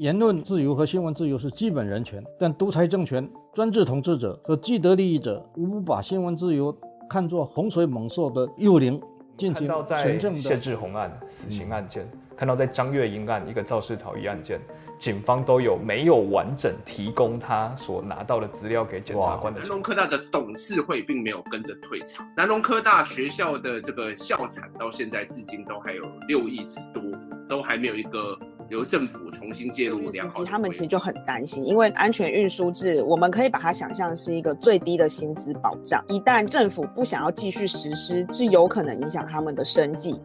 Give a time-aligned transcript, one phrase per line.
[0.00, 6.74] 言论自由和新闻自由是基本人权，但独裁政权、专制统治者和既得利益者无不把新闻自由
[7.06, 8.98] 看作洪水猛兽的幽灵，
[9.36, 10.40] 进行神圣的。
[10.40, 14.58] 谢志宏案死刑案件，嗯、看到在张月英案一个肇事逃逸案件。
[14.98, 19.60] 警方都有没有完整提供他所拿到的资料给检察官的？
[19.60, 27.02] 南农科大的董事会并没有跟着退场，南农科大学校的这个校产到现在至今都还有六亿之多，
[27.46, 28.38] 都还没有一个
[28.70, 30.44] 由政府重新介入良好。
[30.44, 40.20] 他们其实就很担心，因为安全运输制，我们可以把它想象是一个最低的薪资保障，一旦政府不想要继续实施，是有可能影响他们的生计。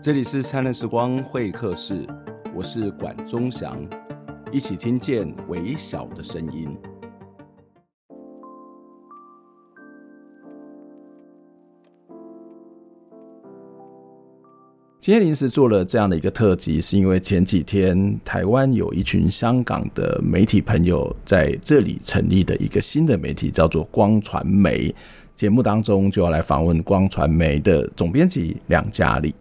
[0.00, 2.06] 这里是灿烂时光会客室。
[2.54, 3.76] 我是管中祥，
[4.52, 6.78] 一起听见微小的声音。
[15.04, 24.94] 今天临时做了这样的一个特辑，是因为前几天台湾有一群香港的媒体朋友在这里成立的一个新的媒体，叫做光传媒。
[25.36, 29.34] 节目当中就要来访问光传媒的总编辑梁嘉丽。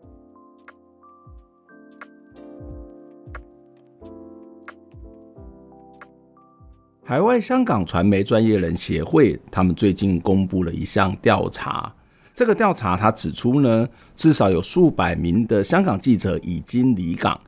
[7.05, 11.95] 海外香港传媒专业人协会，他们最近公布了一项调查。
[12.33, 17.39] 这个调查他指出呢，至少有数百名的香港记者已经离港，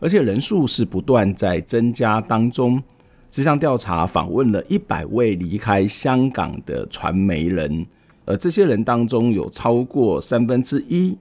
[0.00, 2.82] 而且人数是不断在增加当中。
[3.30, 7.86] 这项调查访问了一百位离开香港的传媒人，
[8.26, 11.16] 而这些人当中有超过三分之一，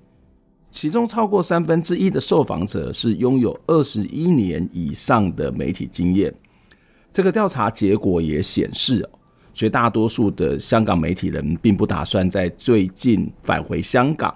[0.72, 6.34] 其中超过三分之一的受访者是拥有二十一年以上的媒体经验。
[7.14, 9.08] 这个调查结果也显示，
[9.54, 14.34] 绝大多数的香港媒体人并不打算在最近返回香港。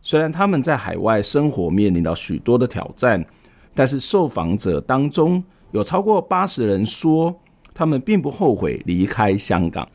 [0.00, 3.24] 虽然他们在海外生活面临到许多的挑战，
[3.74, 5.42] 但是受访者当中
[5.72, 7.34] 有超过八十人说，
[7.74, 9.86] 他们并不后悔离开香港。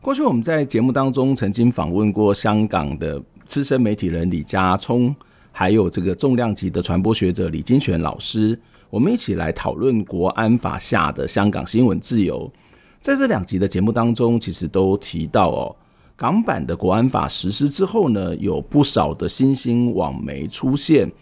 [0.00, 5.14] 过去我们在节目当中曾经访问过香港的资深媒体人李家聪，
[5.52, 8.58] 还有这个重量级的传播学者李金泉老师。
[8.90, 12.50] 我们一起来讨论国安法下的香港新闻自由。
[13.04, 15.76] 在这两集的节目当中，其实都提到哦，
[16.16, 21.12] 港版的国安法实施之后呢，有不少的新兴网媒出现。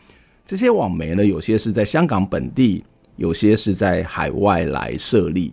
[0.47, 2.85] 这些网媒呢，有些是在香港本地，
[3.17, 5.53] 有些是在海外来设立。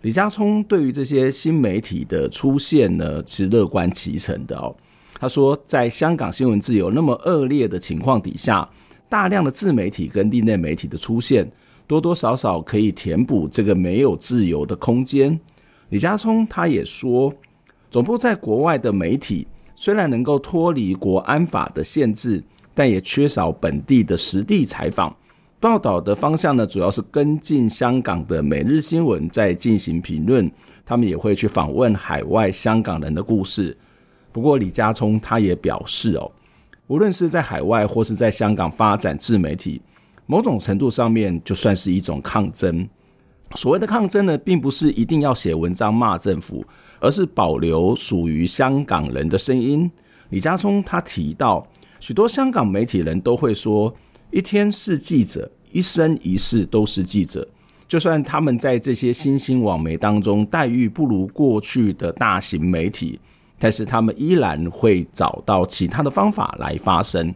[0.00, 4.74] 李家聪对于这些新媒体的出现呢，是乐观其成的哦。
[5.20, 8.68] 他说，在香港新闻自由那么恶劣的情况底下，
[9.08, 11.48] 大量的自媒体跟另类媒体的出现，
[11.86, 15.38] 多多少少可以填补这个没有自由的空间。
[15.90, 17.32] 李家聪他也说，
[17.90, 22.42] 总部在国外的媒体虽然能够脱离国安法的限制，
[22.74, 25.14] 但也缺少本地的实地采访。
[25.60, 30.50] 报道的方向呢，主要是跟进香港的每日新闻，在进行评论。
[30.84, 33.76] 他们也会去访问海外香港人的故事。
[34.32, 36.32] 不过，李家聪他也表示哦。
[36.88, 39.80] 无论是在海外或是在香港发展自媒体，
[40.32, 42.88] 某种程度上面就算是一种抗争。
[43.54, 46.64] 所谓的抗争呢，并不是一定要写文章骂政府，
[47.00, 49.90] 而是保留属于香港人的声音。
[50.30, 51.62] 李家聪他提到，
[52.00, 53.94] 许多香港媒体人都会说，
[54.30, 57.46] 一天是记者，一生一世都是记者。
[57.86, 63.20] 就算他们在这些新兴网媒当中待遇不如过去的大型媒体。
[63.58, 67.32] 但是他们依然会找到其他的方法来发声。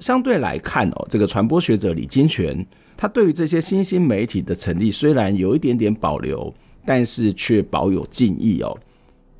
[0.00, 2.66] 相对来看哦，这个传播学者李金泉，
[2.96, 6.52] 他对于这些新兴媒体的成立虽然有一点点保留，
[6.84, 8.76] 但是却保有敬意哦。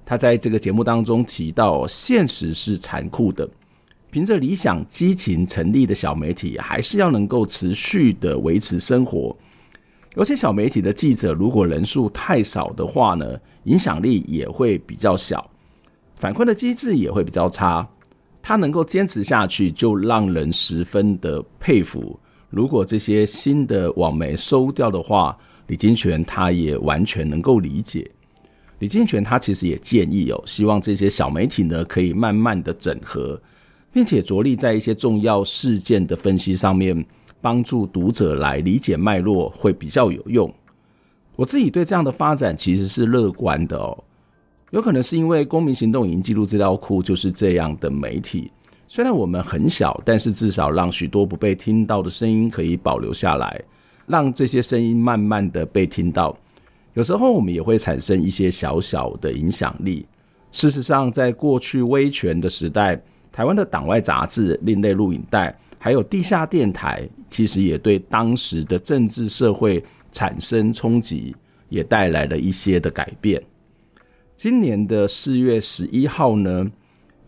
[0.04, 3.48] 他在这个节目当中提到，现实是残酷的，
[4.10, 9.36] 凭着理想激情成立的小媒体，还是要能够持续的维持生活。
[10.16, 15.48] 而且小媒体的记者如果人数太少的话呢，影响力也会比较小。
[16.16, 17.88] 反馈的机制也会比较差，
[18.42, 22.18] 他能够坚持下去，就让人十分的佩服。
[22.48, 25.36] 如果这些新的网媒收掉的话，
[25.68, 28.10] 李金泉他也完全能够理解。
[28.80, 33.40] 李金泉他其实也建议哦，希望这些小媒体呢可以慢慢的整合，
[33.92, 37.04] 并且着力在一些重要事件的分析上面，
[37.40, 40.52] 帮助读者来理解脉络，会比较有用。
[41.36, 44.04] 我自己对这样的发展其实是乐观的哦。
[44.70, 48.50] 有可能是因为公民行动影音记录资料库就是这样的媒体，
[48.86, 53.60] 虽然我们很小，但是至少让许多不被听到的声音可以保留下来，
[54.06, 56.36] 让这些声音慢慢的被听到。
[56.94, 60.06] 有时候我们也会产生一些小小的影响力。
[60.52, 63.00] 事实上，在过去威权的时代，
[63.32, 69.82] 台湾的党外杂志、另类录影带，还有地下电台，其实也对当时的政治社会
[70.12, 71.34] 产生冲击，
[71.68, 73.40] 也带来了一些的改变。
[74.42, 76.66] 今年的四月十一号呢，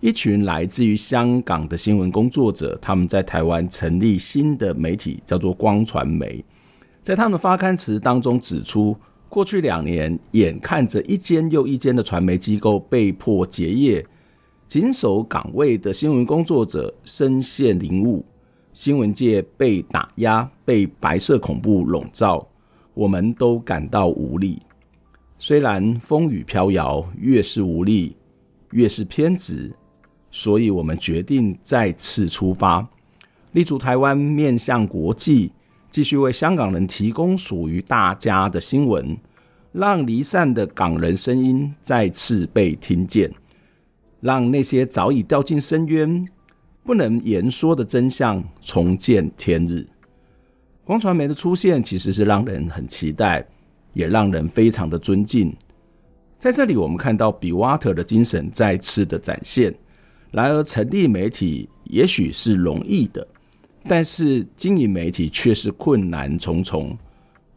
[0.00, 6.42] 一群来自于香港的新闻工作者，他们在台湾成立新的媒体，叫做光传媒。
[7.02, 8.96] 在他们的发刊词当中指出，
[9.28, 14.06] 过去两年，眼看着一间又一间的传媒机构被迫结业，
[14.66, 18.22] 谨守岗位的新闻工作者身陷囹圄，
[18.72, 22.48] 新闻界被打压，被白色恐怖笼罩，
[22.94, 24.62] 我们都感到无力。
[25.44, 28.14] 虽然风雨飘摇，越是无力，
[28.70, 29.74] 越是偏执。
[30.30, 32.88] 所以我们决定再次出发，
[33.50, 35.50] 立足台湾，面向国际，
[35.88, 39.18] 继续为香港人提供属于大家的新闻，
[39.72, 43.28] 让离散的港人声音再次被听见，
[44.20, 46.24] 让那些早已掉进深渊、
[46.84, 49.84] 不能言说的真相重见天日。
[50.84, 53.44] 光传媒的出现，其实是让人很期待，
[53.92, 55.54] 也让人非常的尊敬。
[56.38, 59.72] 在这里，我们看到比瓦特的精神再次的展现。
[60.30, 63.26] 然而，成立媒体也许是容易的，
[63.84, 66.96] 但是经营媒体却是困难重重。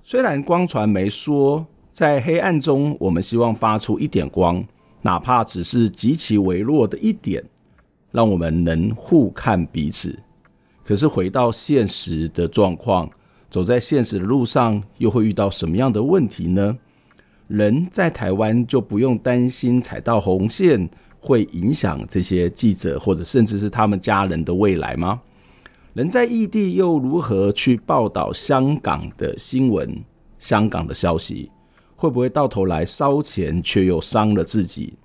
[0.03, 4.63] 虽然光传媒说，在黑暗中，我们希望发出一点光，
[5.01, 7.43] 哪怕只是极其微弱的一点，
[8.11, 10.19] 让我们能互看彼此。
[10.83, 13.09] 可是回到现实的状况，
[13.55, 16.77] 走在现实的路上，又会遇到什么样的问题呢？
[17.47, 20.89] 人在台湾就不用担心踩到红线。
[21.21, 25.21] 会影响这些记者或者甚至是他们家人的未来吗？
[25.93, 30.03] 人在异地又如何去报道香港的新闻、
[30.37, 31.49] 香港的消息？
[31.95, 34.95] 会不会到头来烧钱却又伤了自己？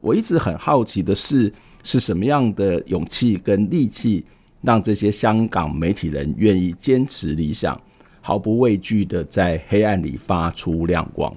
[0.00, 1.52] 我一直很好奇的是，
[1.82, 4.24] 是什么样的勇气跟力气，
[4.64, 7.78] 让这些香港媒体人愿意坚持理想，
[8.20, 11.34] 毫不畏惧的在黑暗里发出亮光？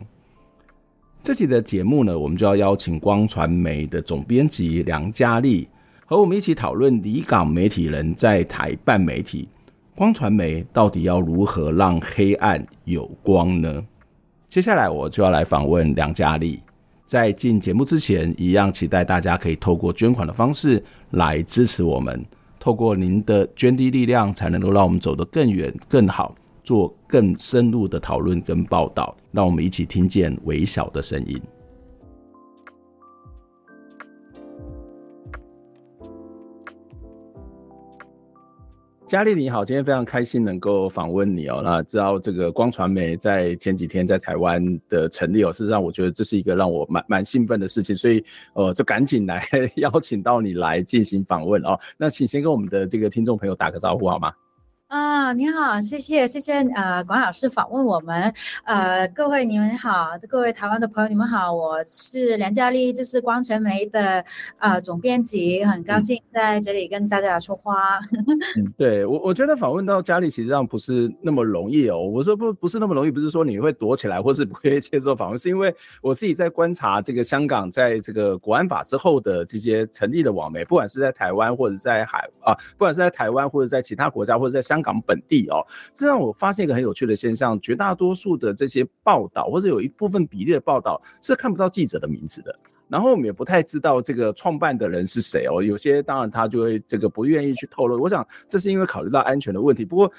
[1.21, 5.67] 这集的节目呢，我们就要邀请光传媒的总编辑梁嘉丽
[6.05, 9.49] 和我们一起讨论离港媒体人在台办媒体，
[9.93, 13.83] 光传媒到底要如何让黑暗有光呢？
[14.47, 16.61] 接下来我就要来访问梁嘉丽。
[17.05, 20.81] 在进节目之前，一样期待大家可以透过捐款的方式
[21.11, 22.25] 来支持我们，
[22.67, 26.35] 透过您的捐滴力量，才能够让我们走得更远、更好。
[26.65, 31.41] 做更深入的讨论跟报道，让我们一起听见微小的声音。
[39.07, 41.61] 佳丽你好，今天非常开心能够访问你哦。
[41.63, 48.21] 那知道这个光传媒在前几天在台湾的成立哦，事实上我觉得这是一个让我蛮蛮兴奋的事情，所以
[48.53, 51.79] 呃就赶紧来 邀请到你来进行访问哦。
[51.97, 54.33] 那请先跟我们的这个听众朋友打个招呼好吗？
[54.87, 64.23] 啊，你好，谢谢谢谢，呃，管老师访问我们，呃，各位你们好，各位台湾的朋友你们好，我是梁佳丽，就是光传媒的
[64.59, 67.99] 呃总编辑，很高兴在这里跟大家说话。
[68.55, 71.99] 嗯，对我我觉得访问到嘉丽，实际上不是那么容易哦。
[71.99, 84.76] 我说不不是那么容易，不是说你会躲起来，或是不会接受访问，是因为我自己在观察这个香港在这个国安法之后的这些成立的网媒，不管是在台湾或者在海啊，不管是在台湾或者在其他国家或者在香。
[84.77, 92.55] 香港本地哦，这让我发现一个很有趣的现象：绝大多数的这些报道，或者有一部分比例的报道是看不到记者的名字的。
[92.87, 95.61] 然后我们也不太知道这个创办的人是谁哦。
[95.63, 98.01] 有些当然他就会这个不愿意去透露。
[98.01, 99.83] 我想这是因为考虑到安全的问题。
[99.83, 100.09] 不过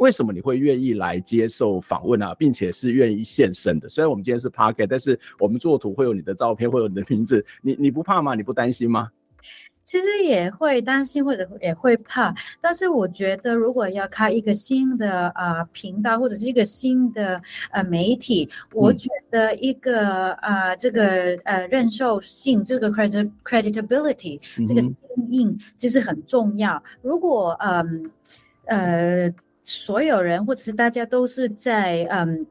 [0.00, 3.88] 为什么你会愿意来接受访问啊，并且是愿意现身的？
[3.88, 7.42] 虽然我们今天是 Podcast，但是我们做图会有你的照片，会有你的名字。
[7.62, 8.34] 你你不怕吗？
[8.34, 9.08] 你不担心吗？
[9.88, 17.40] 其实也会担心或者也会怕，但是我觉得如果要开一个新的啊、呃、频道或者是一个新的
[17.70, 24.94] 呃媒体，我觉得一个啊、呃、这个呃认受性这个 credit creditability 这个信
[25.30, 26.82] 应其实很重要。
[27.00, 28.10] 如果嗯
[28.66, 32.46] 呃，呃所有人或者是大家都是在嗯。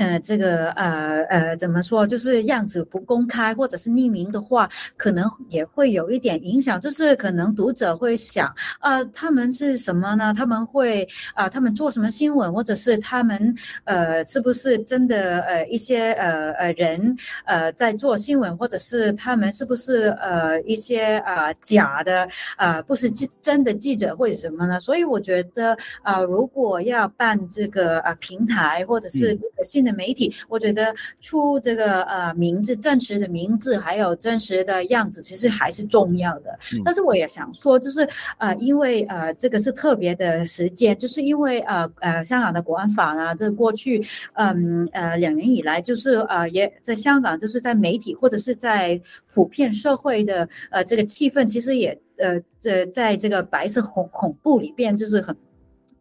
[0.00, 2.06] 呃，这个呃呃，怎么说？
[2.06, 4.66] 就是样子不公开或者是匿名的话，
[4.96, 6.80] 可能也会有一点影响。
[6.80, 8.46] 就是可能读者会想，
[8.78, 10.32] 啊、呃，他们是什么呢？
[10.32, 11.04] 他们会
[11.34, 13.54] 啊、呃，他们做什么新闻，或者是他们
[13.84, 17.14] 呃，是不是真的呃一些呃呃人
[17.44, 22.22] 呃在做新闻，或者是他们是不是呃一些啊、呃、假的
[22.56, 24.80] 啊、呃，不是真真的记者或者什么呢？
[24.80, 29.89] 所以我觉得啊、呃，如果要办这个啊、呃、平台，或者是这个新的。
[29.90, 36.58] 的媒体，我觉得出这个呃名字真实的名字，还有真实的样子，其实还是重要的。
[36.74, 44.04] 嗯、但是我也想说，就是呃，因为呃这个是特别的时间，就是因为呃呃香港的国安法呢，这过去
[44.34, 49.00] 嗯呃，呃两年以来，就是呃也在香港，就是在媒体或者是在
[49.32, 55.36] 普遍社会的呃这个气氛，其实也呃这在这个白色恐恐怖里边，就是很。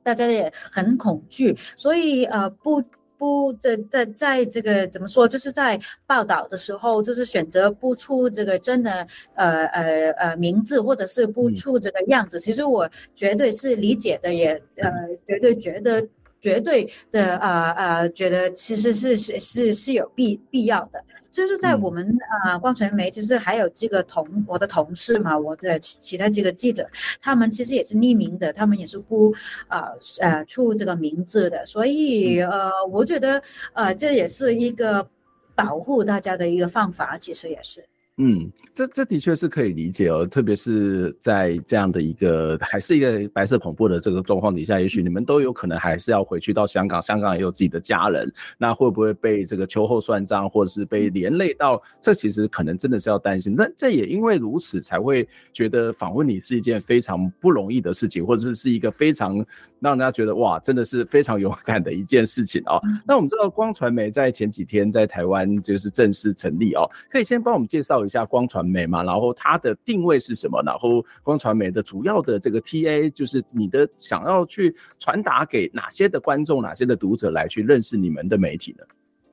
[0.01, 2.81] 大家也很恐惧，所以呃不
[3.19, 12.37] 不在在在这个怎么说，就是在报道的时候，就是选择不出这个真的呃呃呃名字，或者是不出这个样子。
[12.37, 14.89] 嗯、其实我绝对是理解的，也呃
[15.27, 16.07] 绝对觉得
[16.39, 21.03] 绝对的啊啊、呃呃，觉得其实是是是是有必必要的。
[21.31, 26.89] 就是在我们啊、呃，光传媒就是还有这个同我的同事嘛，我的其其他几个记者，
[27.21, 29.33] 他们其实也是匿名的，他们也是不
[29.67, 33.41] 啊呃，呃出这个名字的，所以呃，我觉得
[33.73, 35.07] 呃这也是一个
[35.55, 37.88] 保护大家的一个方法，其实也是。
[38.21, 51.81] 嗯，这这的确是可以理解哦，特别是在这样的一个还是一个白色恐怖的这个状况底下，也许你们都有可能还是要回去到香港，香港也有自己的家人，那会不会被这个秋后算账，或者是被连累到？
[52.01, 53.55] 这其实可能真的是要担心。
[53.55, 59.33] 那这也因为如此，才会觉得访问你是一件非常不容易的事情，或者是是一个非常
[59.79, 62.81] 让人家觉得哇，真的是非常勇敢的一件事情哦。
[63.07, 68.19] 那我们知道光传媒在前几天在台湾就是正式成立哦，可以先帮我们介绍一下。
[68.19, 70.61] 下光传媒嘛，然后它的定位是什么？
[70.65, 78.83] 然后光传媒的主要的这个 TA 就是你的想要去传达给哪些的观众、哪些的读者来去认识你们的媒体呢？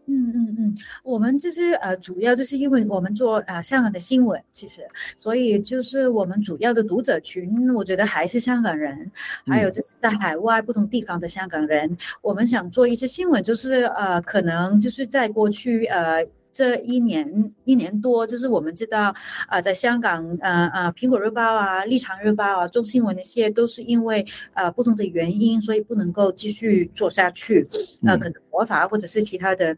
[0.07, 4.83] 嗯嗯嗯，我们就是呃，主要就是因为我们做呃香港的新闻，其实
[5.17, 9.11] 所以就是我们主要的读者群，我觉得还是香港人，
[9.49, 11.99] 还有就是在海外不同地方的香港人。
[12.23, 16.25] 我们想做一些新闻，就是呃，可能就是在过去呃。
[16.57, 19.11] 这一年一年多，就是我们知道，
[19.47, 27.69] 啊、呃，在香港，呃呃，苹果日报啊、立场日报啊、中新闻那些，都是因为呃不同的原因，所以不能够继续做下去，
[28.07, 29.77] 呃，可能违法或者是其他的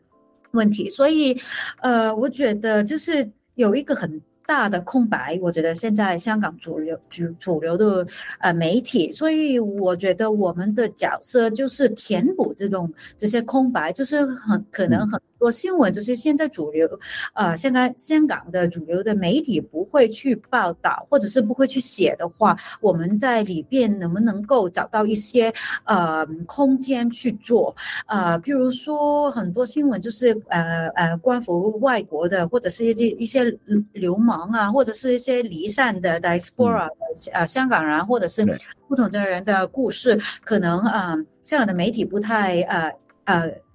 [0.53, 1.37] 问题，所以，
[1.83, 8.07] 呃，我觉得就是有一个很大的空白，我觉得现在香港主流主主流的
[8.39, 15.21] 呃媒体，所以我觉得我们的角色就是填补这种这些空白，就是很可能很。
[15.39, 16.89] 做新闻就是现在主流，
[17.35, 25.53] 呃，现在香港的主流的媒体不会去报道，或者是不会去写的话，我们在里边能不能够找到一些
[25.85, 27.75] 呃空间去做？
[28.07, 33.45] 呃，比如说很多新闻就是呃呃关乎外国的，或者是一些一些
[33.93, 38.45] 流氓啊，或者是一些离散的 diaspora 的呃香港人，或者是
[38.89, 42.93] 不同的人的故事，可能啊、呃、香港的媒体不太呃
[43.25, 43.68] 呃。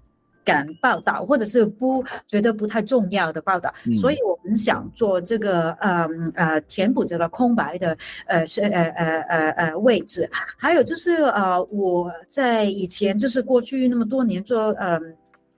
[0.44, 7.98] 敢报道，或者是不觉得不太重要的报道，嗯、所以我们想做这个呃呃填补这个空白的
[8.28, 10.30] 呃是呃呃呃呃位置。
[10.58, 15.00] 还有就是呃我在以前就是过去那么多年做呃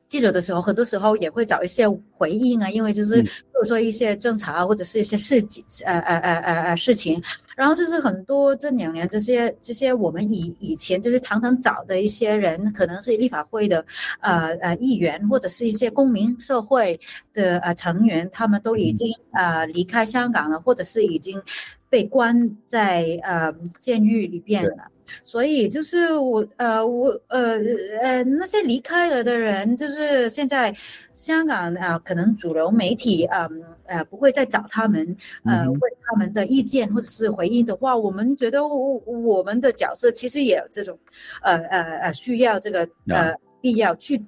[0.08, 7.22] 记者的时候，很多时候也会找一些回应啊，因为就是比如说一些侦查或者是一些事情呃呃呃呃呃事情。
[7.56, 13.84] 然后就是很多这两年这些这些我们以以前就是常常找的一些人，可能是立法会的
[14.20, 17.00] 呃呃议员或者是一些公民社会
[17.34, 21.42] 的呃成员，他们都已经呃离开香港了，或者是已经
[21.90, 24.92] 被关在呃监狱里边了。
[25.24, 27.58] 所以就是我呃我呃
[28.02, 30.76] 呃那些离开了的人，就是现在
[31.14, 40.98] 香港啊、呃，可能主流媒体嗯呃，呃不会再找他们呃问他们的意见或者是回应的话，我们觉得我我们的角色其实也有这种
[41.42, 44.24] 呃呃呃需要这个呃必要去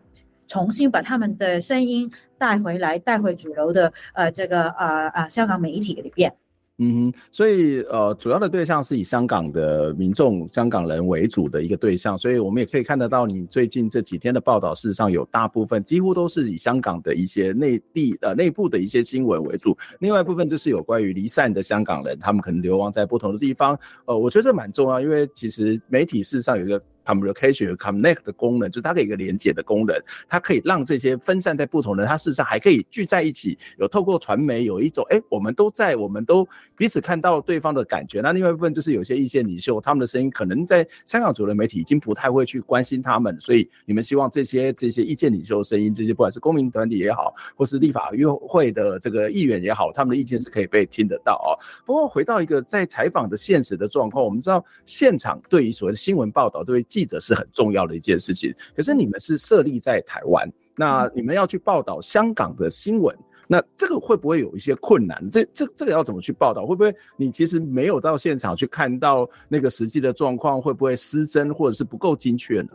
[0.48, 6.34] 重新把他们的声音带回来，带回主流的呃这个呃呃香港媒体里边。
[6.80, 26.80] 嗯哼，所以呃，主要的对象是以香港的民众、香港人为主的一个对象，所以我们也可以看得到，你最近这几天的报道，事实上有大部分几乎都是以香港的一些内地呃内部的一些新闻为主，另外一部分就是有关于离散的香港人，他们可能流亡在不同的地方，呃，我觉得这蛮重要，因为其实媒体事实上有一个。
[27.08, 29.96] Communication connect 的功能，就是它可以一个连接的功能，
[30.28, 38.20] 它可以让这些分散在不同的，它事实上还可以聚在一起，有透过传媒有一种，哎，我们都在，我们都彼此看到对方的感觉。
[38.20, 51.56] 那另外一部分就是有些意见领袖，他们的声音可能在香港主流媒体已经不太会去关心他们，所以你们希望这些这些意见领袖的声音，这些不管是公民团体也好，或是立法院会的这个议员也好，他们的意见是可以被听得到啊。
[51.86, 58.52] 不过回到一个在采访的现实的状况，我们知道现场对于所谓的新闻报道，对于记者是很重要的一件事情。
[58.76, 63.16] 可是你们是设立在台湾，那你们要去报道香港的新闻，
[63.48, 65.24] 那这个会不会有一些困难？
[65.30, 66.66] 这这这个要怎么去报道？
[66.66, 72.70] 会不会你其实没有到现场去看到那个实际的状况，会不会失真或者是不够精确呢？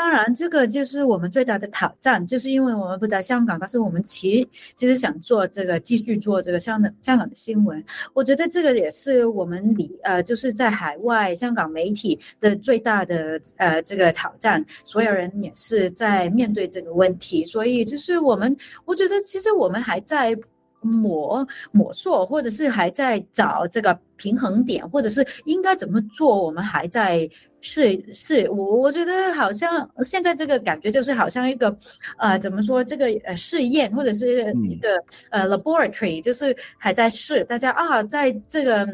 [0.00, 7.84] 当然，这个就是我们最大的挑战，就是因为我们不在香港，但是我们其其实想做这个，继续做这个香港香港的新闻。
[8.14, 14.64] 我觉得这个也是我们里呃，就是在海外香港媒体的最大的呃这个挑战。
[14.84, 20.34] 所有人也是在面对这个问题，所以就是我们，我觉得其实我们还在
[20.80, 27.28] 摸摸索，或者是还在找这个平衡点，或者是应该怎么做，我们还在。
[27.62, 31.76] 试是，我我觉得好像现在这个感觉就是好像一个，
[32.16, 34.96] 呃，怎么说这个呃试验或者是一个
[35.28, 38.88] 呃 laboratory，就是还在试，大家啊，在这个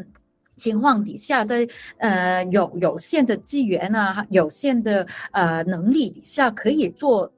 [0.57, 1.65] 情况底下，在
[1.99, 7.31] 呃有有限的资源啊，有限的呃能力底下，可以做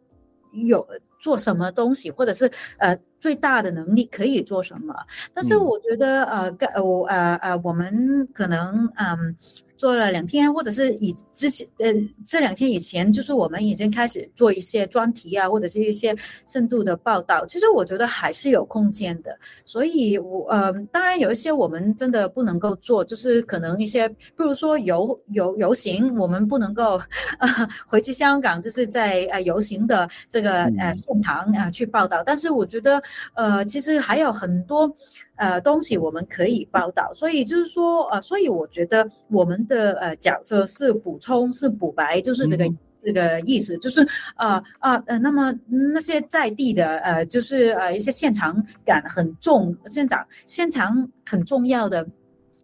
[0.51, 0.83] 有
[1.19, 4.93] 做什么东西，或者是呃最大的能力可以做什么？
[5.33, 9.17] 但是我觉得呃，我呃呃我们可能嗯。
[9.17, 9.35] 呃
[9.79, 11.85] 做了两天，或者是以之前呃
[12.25, 16.13] 这两天以前，就是我们已经开始做一些专题啊，或者是一些
[16.47, 17.45] 深度的报道。
[17.45, 19.31] 其实我觉得还是有空间的，
[19.63, 27.01] 所以我呃当然有一些我们真的不能够做，就是可能一些，比如说游游游行，我们不能够
[27.39, 27.47] 呃
[27.87, 32.21] 回去香港，就是在呃游行的这个呃现场啊、呃、去报道。
[32.25, 33.01] 但是我觉得
[33.33, 34.93] 呃其实还有很多。
[35.39, 44.05] 呃，东西我们可以报道，所以就是说，呃，所以我觉得我们的呃角色是补充，是补白，就是这个、嗯、这个意思，就是
[44.35, 45.57] 啊啊呃，那么
[45.93, 52.05] 那些在地的呃，就是呃一些现场感很重，现场现场很重要的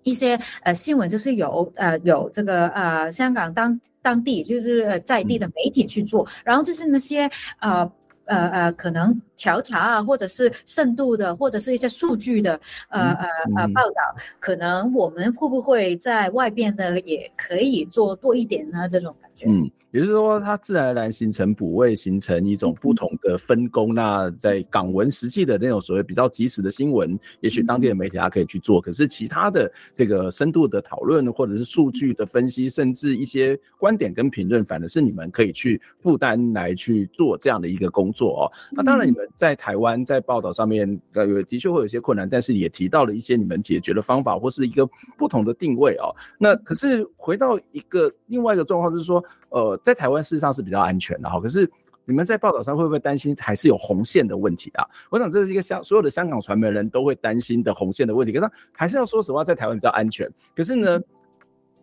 [0.03, 7.29] 一些呃新闻，就是有呃有这个呃香港当当地就是在地的媒体去做，嗯、然后就是那些
[7.59, 7.89] 呃。
[8.25, 13.27] 呃呃，可能调查啊，或者是深度的，或者是一些数据的，呃呃
[13.57, 18.87] 呃报道，可能我们会不会在外边的也可以做多一点呢？
[18.87, 19.34] 这种感觉。
[19.45, 19.69] 嗯。
[19.91, 23.95] 也就是说，它自然而然形成补位，形成一种不同的分工。
[23.95, 28.81] 那在港文实际的那种所谓比较及时的新闻，也许当地的媒体它可以去做。
[28.81, 38.51] 可是其他的这个深度的讨论，或者是数据的分析，甚至一些观点跟评论，反而是你们可以去负担来去做这样的一个工作哦。
[38.73, 44.85] 那当然，你们在台湾在报道上面，呃，的确会有一些困难，但是也提到了一些你们解决的方法，或是一个
[45.17, 46.13] 不同的定位哦。
[46.37, 49.77] 那可是回到一个另外一个状况，就是说，呃。
[49.83, 51.69] 在台湾事实上是比较安全的哈，可是
[52.05, 54.85] 你们在报道上会不会担心还是有红线的问题啊？
[55.09, 58.31] 我想这是一个香所有的香港传媒人都会担心的红线的问题。
[58.31, 60.29] 可是还是要说实话，在台湾比较安全。
[60.55, 60.99] 可是呢？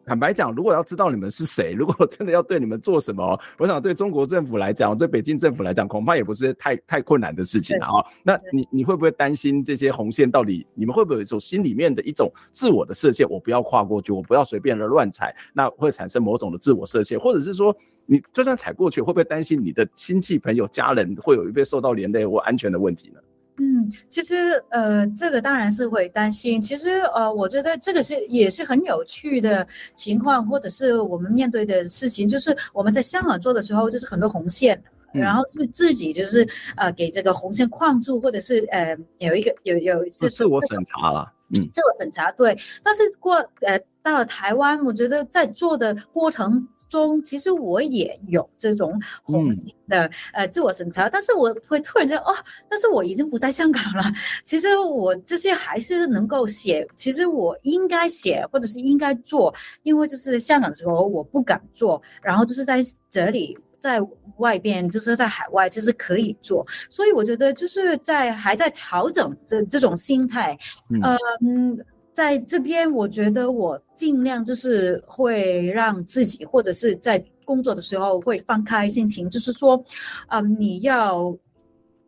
[0.05, 7.89] 坦白讲，如果要知道你们是谁，如果真的要对你们做什么，我想对中国政府来讲，对北京政府来讲，恐怕也不是太太困难的事情啊。
[8.25, 10.67] 那你你会不会担心这些红线到底？
[10.75, 13.29] 你们会不会有一种心里面的一种自我的设限？
[13.29, 23.21] 我不要跨过去，我不要随便的乱踩，那会产生某种的自我设限，或者是说，你就算踩过去，会不会担心你的亲戚朋友家人会有一被受到连累或安全的问题呢？
[23.59, 26.61] 嗯，其实呃，这个当然是会担心。
[26.61, 41.31] 其实呃，我觉得这个是也是很有趣的情况，或者是我们面对的事情，就是我们在香港做的时候，就是很多红线，嗯、然后是自己就是呃给这个红线框住，或者是呃有一个有有就是自我审查了。
[41.55, 52.35] 嗯，自我审查对，但是过呃到了台湾，我觉得在做的过程中，其实我也有这种红心的、嗯、呃自我审查，但是我会突然间哦，
[52.69, 54.05] 但是我已经不在香港了，
[54.45, 63.59] 其实我这些还是能够写，其实我应该写或者是应该做，因为就是香港的时候我不敢做，然后就是在这里。
[63.79, 64.01] 在
[64.37, 70.57] 外边就是在海外，就是可以做，所以我觉得就是在还在调整这这种心态。
[70.89, 71.77] 嗯，
[72.13, 79.83] 在这边我觉得我尽量就是会让自己或者是在工作的时候会放开心情，就是说，
[80.29, 81.37] 嗯，你要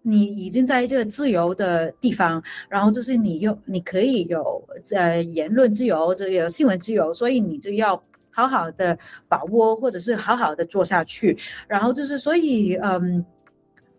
[0.02, 4.62] 你已经在这个自由的地方，然后就是你有你可以有
[4.94, 8.02] 呃言论自由，这个新闻自由，所以你就要。
[8.36, 11.38] 好好的把握，或者是好好的做下去，
[11.68, 13.24] 然后就是，所以，嗯，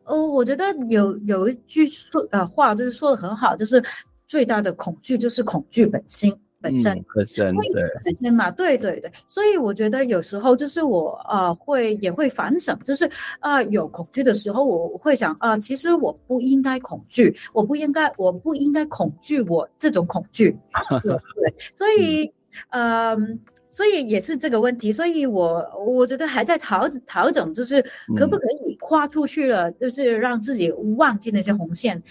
[0.04, 3.82] 哦，我觉得有有一句说呃话，就是说的很好，就是
[4.28, 6.30] 最大的恐惧就是恐惧本身
[6.62, 13.06] 本身，本、嗯、身对本身嘛，对对对，所以我觉得有时候就是我啊、呃、会也会反省，就是
[13.40, 20.58] 啊、呃、有恐惧的时候，我会想啊、呃，其实我不应该恐惧，我不应该我不应该恐惧我这种恐惧，
[21.04, 22.32] 对，对，所以，
[22.70, 23.40] 嗯。
[23.68, 27.82] 所以也是这个问题，所以我我觉得还在调调整，就是
[28.16, 32.02] 可不可以跨出去了，嗯、就是让自己忘记那些红线。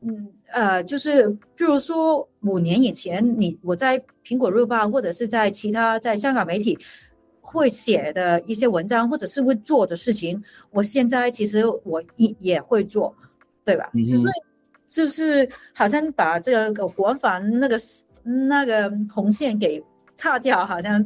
[0.00, 6.78] 嗯呃，就是譬如说五年以前，你我在苹果日报或者是在其他在香港媒体
[7.40, 10.40] 会写的一些文章，或者是会做的事情，
[10.70, 13.12] 我现在其实我也也会做，
[13.64, 13.90] 对吧？
[13.94, 14.32] 嗯、所以
[14.86, 17.76] 就是好像把这个国安法那个
[18.22, 19.82] 那个红线给
[20.14, 21.04] 擦掉，好像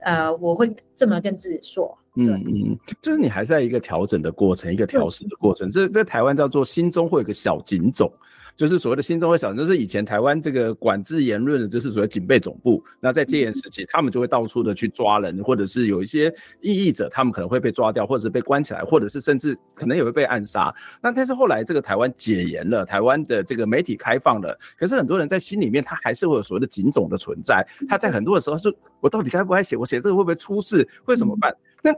[0.00, 1.96] 呃，我会这么跟自己说。
[2.16, 5.70] 嗯嗯，就是你还在一个调整的过程，一个调试的过程。
[5.70, 8.12] 这在台湾叫做心中会有个小警总。
[8.56, 12.82] 就是所谓的心中会想，就是以前台湾这个管制言论的，就是所谓警备总部。
[13.00, 20.72] 那在戒严时期，他们就会到处的去抓人，或者是有一些异议者，他们可能会被抓掉，或者是被关起来，或者是甚至可能也会被暗杀。
[21.02, 27.66] 那但是后来这个台湾解严了，台湾的这个媒体开放了，可是很多人在心里面，他还是会有所谓的警总的存在。
[27.88, 29.76] 他在很多的时候说，我到底该不该写？
[29.76, 30.86] 我写这个会不会出事？
[31.04, 31.54] 会怎么办？
[31.82, 31.92] 那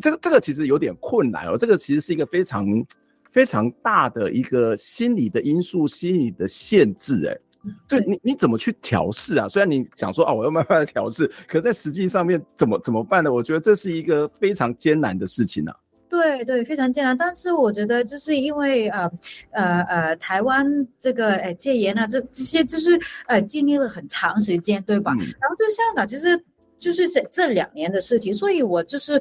[0.00, 1.56] 这个这个其实有点困难哦。
[1.58, 2.66] 这个其实是一个非常。
[3.32, 7.38] 非常大的一个心理的因素，心理的限制，欸，哎，
[7.86, 9.48] 对你你怎么去调试啊？
[9.48, 13.32] 虽然你讲说啊，我要慢慢的调试，可在实际上面怎么怎么办呢？
[13.32, 15.76] 我觉得这是一个非常艰难的事情啊。
[16.08, 17.16] 对对，非常艰难。
[17.16, 19.10] 但是我觉得就是因为呃
[19.52, 20.66] 呃呃，台湾
[20.98, 25.12] 这个呃戒严啊，这这些就是呃经历了很长时间，对吧？
[25.12, 26.42] 嗯、然后就香港，就是
[26.78, 29.20] 就是这这两年的事情，所以我就是。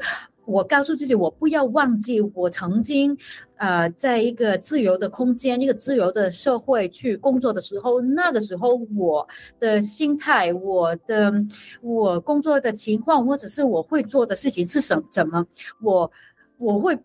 [0.50, 3.16] 我告诉自己，我不要忘记我曾经，
[3.58, 9.28] 呃，在一个自由的空间、一个自由的社会去工作的时候，那个时候我
[9.60, 11.32] 的心态、我的
[11.82, 15.46] 我工作的情况，或者是我会做的事情是什怎么，
[15.82, 16.12] 我
[16.58, 16.98] 我会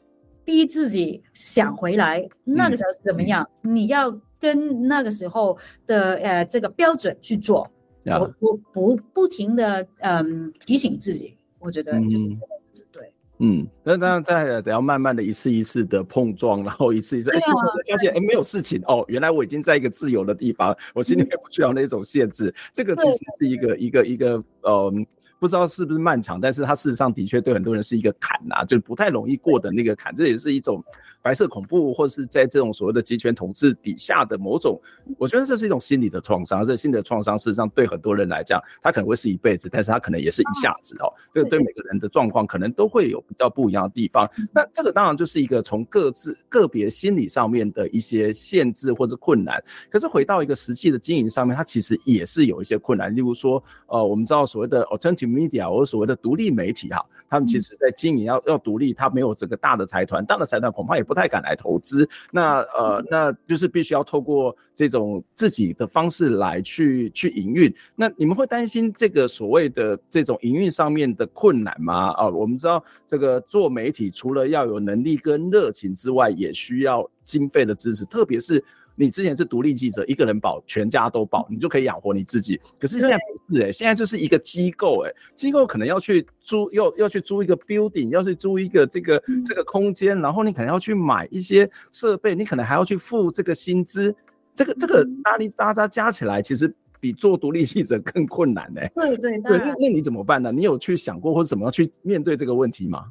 [0.44, 3.46] 逼自己想回来，那个时候是怎么样？
[3.62, 7.70] 嗯、你要跟那个时候的呃这个标准去做，
[8.04, 12.38] 嗯、我我不不停的嗯、呃、提醒自己，我觉得就是这样
[12.72, 13.13] 子对。
[13.38, 17.52] 嗯，那当然，再得要慢慢的一次一次的碰撞，然后一次一次，哎、啊，
[17.90, 24.92] 发现哎没有事情哦，原来我已经在一个自由的地方，我心里面不需要那种限制，嗯、这个其实是一个一个一个呃，
[25.40, 30.82] 不知道是不是漫长，但是它事实上的确对很多人是一个坎呐、啊，就不太容易过的那个坎，这也是一种。
[31.22, 34.78] 白色恐怖，或是在这种所谓的集权统治底下的某种，
[35.16, 36.62] 我觉得这是一种心理的创伤。
[36.62, 41.10] 这心理的创伤，事实上对很多人来讲，它可能会是一辈子，但是他可能也是一下子哦。
[41.32, 44.28] 这个对每个人的状况，可能都会有比较不一样的地方。
[44.52, 49.58] 那这个当然就是一个从各自个别心理上面的一些限制或者困难。
[49.90, 53.16] 可是回到一个实际的经营上面，它其实也是有一些困难。
[53.16, 61.14] 例如说，呃，我们知道所谓的 alternative media 或者所谓的独立媒体哈，他们其实在经营要要独立，它没有这个大的财团，大的财团恐怕也不。
[61.14, 67.72] 不太敢来投资，那呃，那就是必须要透过这种自己的方式来去去营运。
[67.94, 72.08] 那你们会担心这个所谓的这种营运上面的困难吗？
[72.14, 72.82] 啊，我们知道
[73.14, 78.62] 这个做媒体除了要有能力跟热情之外，也需要经费的支持，特别是。
[78.96, 82.60] 你之前是独立记者，一个人保全家都保，你就可以养活你自己。
[82.78, 94.14] 可是现在不是哎、欸，现在就是一个机构哎、欸，机构可能要去租，要要去租一个 building，要去租一个这个这个空间，然后你可能要去买一些设备，你可能还要去付这个薪资，
[94.54, 96.72] 这个这个拉里扎扎加起来，其实
[97.04, 98.90] 比做独立记者更困难呢、欸。
[98.94, 100.50] 对对对，那那你怎么办呢？
[100.50, 103.04] 你有去想过或者怎么样去面对这个问题吗？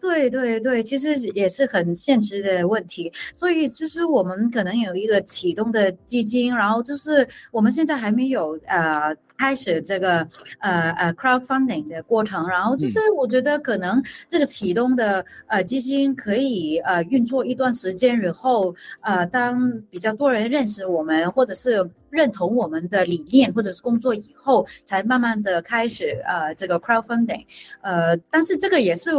[0.00, 10.26] 对对对，其实也是很现实的问题，所以其实我们可能有一个启动的基金，然后就是我们现在还没有呃开始这个
[10.58, 27.44] 呃呃 crowdfunding 的过程，然后就是我觉得可能这个启动的呃基金可以呃运作一段时间以后，呃当比较多人认识我们或者是认同我们的理念或者是工作以后，才慢慢的开始呃这个 crowdfunding，
[27.82, 29.10] 呃但是这个也是。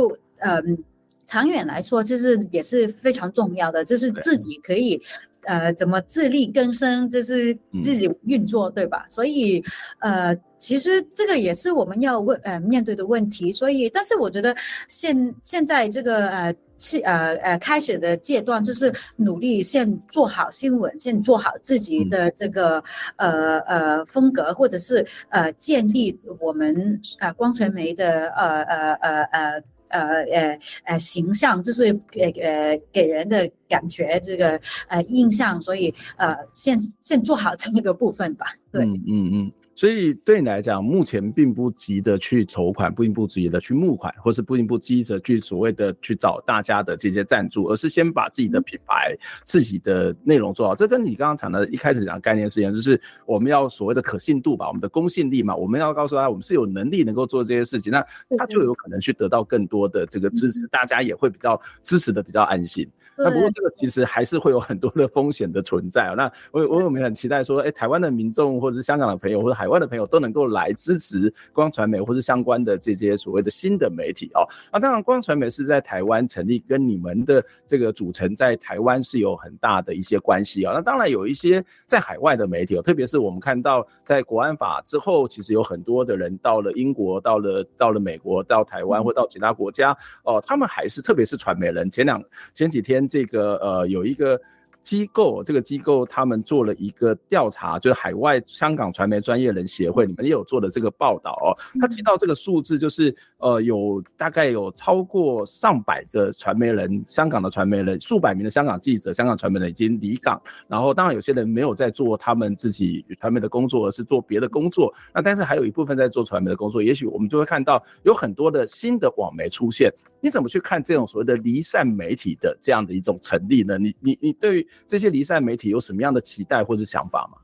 [0.41, 0.77] 嗯，
[1.25, 5.01] 长远来说，就是也是非常重要的，就是自己可以，
[5.45, 9.05] 呃，怎么自力更生，就是自己运作，嗯、对吧？
[9.07, 9.63] 所以，
[9.99, 13.51] 呃，其实这个也是我们要问呃面对的问题。
[13.53, 14.55] 所以，但是我觉得
[14.87, 22.83] 现现在这个呃期呃呃开始的阶段，就是努力先做好新闻，先做好自己的这个、
[23.17, 29.43] 嗯、呃呃风格，或者是呃建立我们呃光传媒的呃呃呃呃。
[29.53, 38.47] 呃呃呃呃，形象就是呃呃给人的感觉这个呃印象，所以呃先先做好这个部分吧。
[38.71, 39.51] 对，嗯嗯嗯。
[39.73, 50.75] 所以对你来讲，目前并不急着去筹款，并不急着去募款，或是并不急着去所谓的去找大家的这些赞助，而是先把自己的品牌、自己的内容做好。
[50.75, 58.05] 这跟你刚刚讲的一开始讲的概念是一样，就是我们要所谓的可信度吧，我们的公信力嘛，我们要告诉他我们是有能力能够做这些事情，那
[58.37, 62.87] 他就有可能去得到更多的这个支持，大家也会比较支持的比较安心。
[63.17, 66.15] 那不过这个其实还是会有很多的风险的存在啊。
[66.15, 74.47] 那我我有没有很期待说，哎，台湾的民众或者是香港的朋友或者海外的朋友都能够来支持光传媒或是相关的这些所谓的新的媒体哦。
[74.71, 80.73] 那当然，光传媒是在台湾成立，跟你们的这个组成在台湾是有很大的一些关系啊。
[80.73, 91.89] 那当然有一些在海外的媒体哦，特别是我们看到在国安法之后，其实有很多的人到了英国、到了到了美国、到台湾或到其他国家哦，他们还是特别是传媒人。
[91.89, 93.01] 前两前几天。
[93.11, 94.39] 这个呃，有一个
[94.83, 101.53] 机构，这个机构他们做了一个调查，就是海外香港传媒专业人协会，你们也有做的这个报道哦。
[101.79, 110.41] 他提到这个数字，就是呃，有大概有超过上百个传媒人，香港的传媒人，数百名的香港记者，香港传媒人已经离港。
[110.67, 114.93] 然后，当然有些人没有在做他们自己传媒的工作，而是做别的工作。
[115.13, 119.93] 那但是还有一部分在做传媒的工作，也许我们就会看到有很多的新的网媒出现。
[120.23, 123.79] 你怎么去看这种所谓的离散媒体的这样的一种成立呢？
[123.79, 127.37] 你你你对于这些离散媒体有什么样的期待或者想法吗？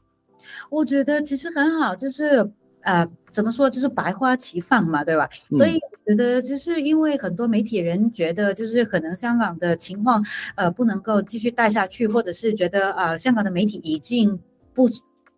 [0.69, 2.49] 我觉得其实很好，就是
[2.81, 5.27] 呃，怎么说，就是百花齐放嘛，对吧？
[5.51, 14.39] 嗯、所以我觉得就是因为很多媒体人觉得，就是可能香港的情况呃不能够继续带下去，或者是觉得呃香港的媒体已经
[14.73, 14.87] 不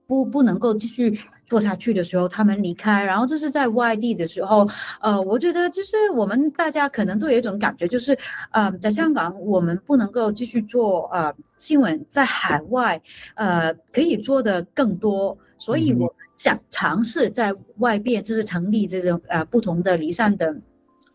[0.06, 1.19] 不不能够继续。
[1.49, 4.69] 做下去的时候，他们离开，然后这是在外地的时候，
[5.01, 8.15] 呃，我觉得就是我们大家可能都有一种感觉，就是，
[8.51, 13.01] 呃，在香港我们不能够继续做呃新闻，在海外，
[13.33, 20.55] 呃，可以做的更多，所以我们想尝试在外边就是成立这种呃不同的离散的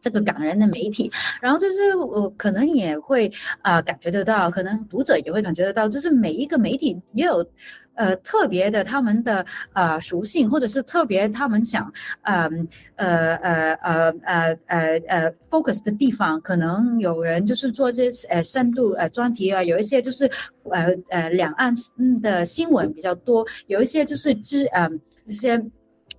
[0.01, 1.09] 这个港人的媒体，
[1.41, 3.29] 然后就是我可能也会
[3.63, 7.47] 啊、呃、感觉得到，可能读者也会感觉得到，就是每一个媒体也有。
[7.95, 12.49] 呃，特别的他们的呃属性，或者是特别他们想呃
[12.97, 20.31] 呃呃呃呃呃呃 focus 的地方，可能有人就是做这些呃深度呃专题啊，有一些就是
[20.71, 21.73] 呃呃两岸
[22.21, 24.89] 的新闻比较多，有一些就是知呃
[25.27, 25.65] 这些。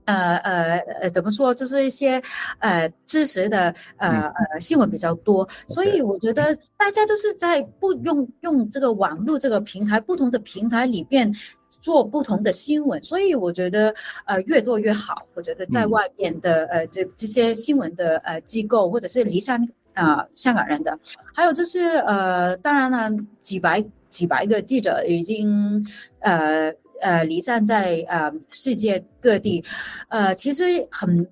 [0.08, 1.52] 呃呃呃，怎么说？
[1.52, 2.22] 就是一些
[2.60, 11.34] 呃知识的呃呃新闻比较多，所以我觉得大家都是在不用用这个网络这个平台，不同的平台里边
[11.80, 13.94] 做不同的新闻，所以我觉得
[14.26, 15.26] 呃越多越好。
[15.34, 19.62] 我觉得在外边的呃这这些新闻的呃机构或者是离散
[19.94, 20.98] 啊、呃、香港人的，
[21.34, 23.10] 还有就是呃当然了
[23.42, 25.86] 几百几百个记者已经
[26.20, 26.74] 呃。
[27.02, 29.64] 呃，离散在呃世界各地，
[30.08, 31.28] 呃，其实很，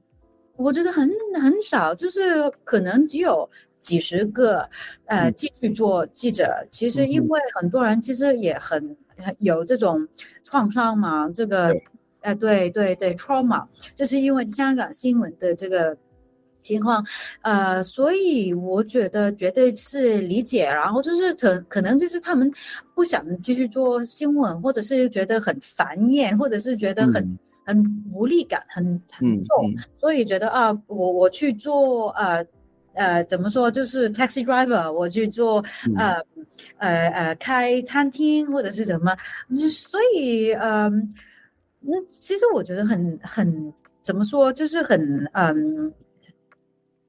[0.57, 1.09] 我觉得很
[1.41, 4.69] 很少，就是可能只有几十个，
[5.05, 6.43] 呃，继续做记者。
[6.61, 8.95] 嗯、其实因为很多人其实也很
[9.39, 10.07] 有这种
[10.43, 11.83] 创伤嘛，这个，对
[12.21, 15.97] 呃，对对对，trauma，就是因为香港新闻的这个。
[16.63, 17.05] 情况，
[17.41, 22.49] 呃，所以我觉得绝对是理解，然后就是可可能就是他们
[22.95, 32.41] 不想继续做新闻，或者是觉得很烦厌，或者是觉得很、嗯、很无力感很很重，嗯嗯、所以觉得啊，我我去做呃
[32.95, 35.63] 呃怎么说，就是 taxi driver，我去做
[35.97, 36.45] 呃、嗯、
[36.77, 39.15] 呃呃开餐厅或者是什么，
[39.55, 40.91] 所以嗯、呃，
[41.81, 44.99] 那其实我觉得很很怎么说，就是很
[45.33, 45.87] 嗯。
[45.87, 45.93] 呃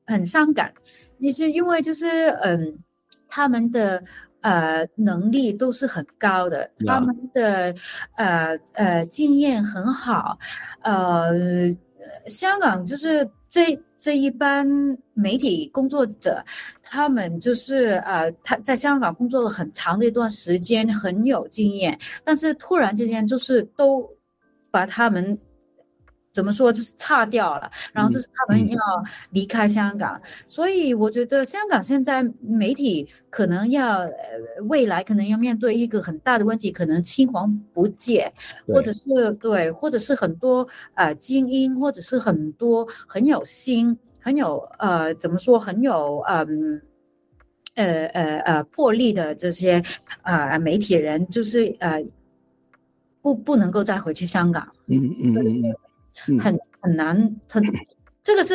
[0.07, 0.71] 很伤感，
[1.17, 2.05] 其实因为就是
[2.43, 2.79] 嗯，
[3.27, 4.05] 他们的
[4.43, 7.75] 呃能力都是很高的.他们的
[8.17, 10.39] 呃呃经验很好，
[10.83, 11.31] 呃，
[12.27, 14.67] 香港就是这这一般
[15.15, 16.45] 媒体工作者，
[16.83, 24.07] 他们就是呃他在香港工作了很长的一段时间，很有经验，但是突然之间就是都
[24.71, 25.39] 把他们。
[26.35, 28.79] 怎么说就是差掉了，然后就是他们要
[29.31, 34.01] 离开香港，所以我觉得香港现在媒体可能要
[34.69, 38.31] 未来可能要面对一个很大的问题，可能青黄不接，
[38.67, 46.83] 或者是对，或者是很多呃精英，或者是很多很有心、很有呃怎么说很有嗯
[47.77, 49.81] 呃呃呃魄力的这些
[50.23, 52.05] 呃媒体人，就是呃
[53.23, 54.67] 不不能够再回去香港。
[54.89, 55.75] 嗯嗯嗯。
[56.29, 56.39] 嗯。
[56.39, 57.17] 很很难，
[57.49, 57.63] 很
[58.23, 58.55] 这个是，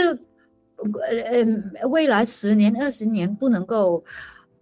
[0.78, 1.44] 呃
[1.82, 4.04] 呃，未来十年、二十年不能够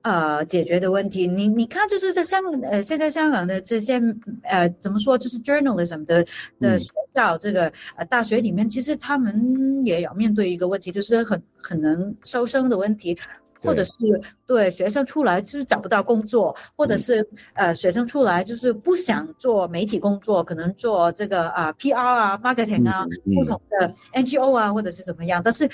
[0.03, 4.01] 呃，解决的问题，你你看，就是在香呃，现在香港的这些
[4.43, 6.25] 呃，怎么说，就是 journalism 的
[6.60, 13.17] 的学校，这个呃大学里面，其实他们也要面对一个问题，就是很很能收生的问题，
[13.67, 13.93] 或者是
[14.47, 25.69] 对学生出来就是找不到工作，或者是呃学生出来就是不想做媒体工作，可能做这个啊 PR 啊 marketing 啊，不同的 NGO 啊，或者是怎么样，但是。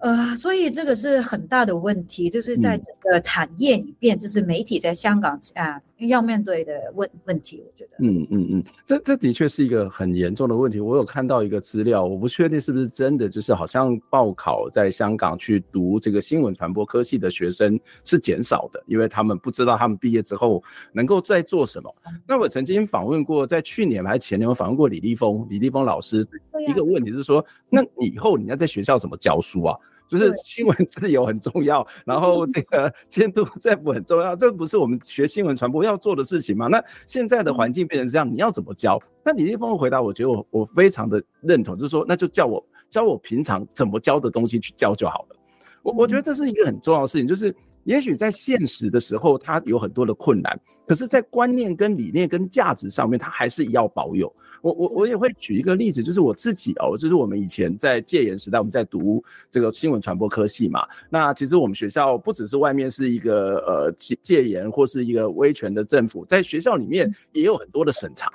[0.00, 7.96] 呃，所以这个是很大的问题，就是在整个产业里边，就是媒体在香港啊要面对的问问题，我觉得。
[8.00, 10.80] 嗯嗯嗯，这这的确是一个很严重的问题。
[10.80, 20.62] 我有看到一个资料，我不确定是不是真的，就是好像报考在香港去读这个新闻传播科系的学生是减少的，因为他们不知道他们毕业之后
[20.92, 21.94] 能够在做什么。
[22.26, 26.26] 那我曾经访问过，在去年还是前年，我访问过李立峰，李立峰老师，
[26.68, 29.78] 一个问题是说，那以后你要在学校怎么教书啊？
[30.18, 36.66] 就是新闻自由很重要，然后这个 监督政府很重要，这不是我们学新闻传播要做的事情吗？
[36.68, 39.00] 那现在的环境变成这样，你要怎么教？
[39.24, 45.36] 那李立峰的回答，我觉得我我非常的认同，就是说，那就叫我教我平常怎么教的东西去教就好了。
[45.82, 54.34] 我我觉得这是一个很重要的事情，就是也许在现实的时候，它有很多的困难，可是，在观念跟理念跟价值上面，它还是要保有。
[54.64, 60.88] 我我我也会举一个例子，就是我自己哦，就是我们以前在戒严时代，我们在读这个新闻传播科系嘛。
[61.10, 68.30] 那其实我们学校不只是外面是一个呃戒戒严或是一个威权的政府，在学校里面也有很多的审查。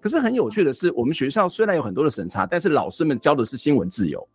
[0.00, 4.28] 可是很有趣的是，我们学校虽然有很多的审查，但是老师们教的是新闻自由。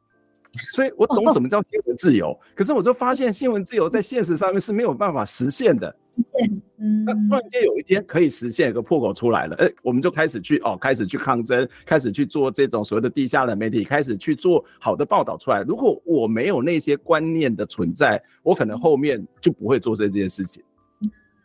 [0.71, 5.95] 所以我懂什么叫新闻自由，可是我就发现新闻自由在现实上面是没有办法实现的。
[6.77, 15.63] 嗯，那突然间有一天可以实现一个破口出来了，哎，我们就开始去哦，开始去抗争，开始去做这种所谓的地下的媒体，开始去做好的报道出来。
[15.63, 20.61] 如果我没有那些观念的存在，我可能后面就不会做这件事情。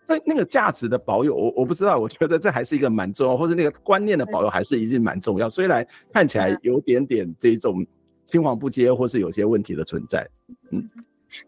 [0.07, 5.49] 那那个价值的保有，我我不知道，我觉得这还是一个蛮重要，或者那个观念的保有还是一定蛮重要。
[5.49, 7.87] 虽然看起来有点点这种。
[8.29, 10.29] 青黄不接，或是有些问题的存在，
[10.71, 10.87] 嗯，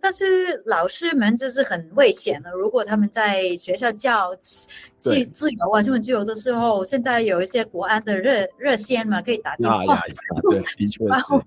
[0.01, 0.25] 但是
[0.65, 2.51] 老师们就是很危险的。
[2.53, 4.67] 如果他们在学校教自
[5.27, 9.85] 自由啊、新闻自由的时候，现在有一些国安的热热线嘛，可以打电话。
[9.85, 11.45] 呀呀呀，对，的确 是。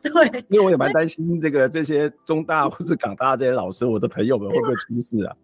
[0.00, 5.36] 对，因为我也蛮担心这个这些中大或者港大这些老师，我的朋友们会不会出事啊？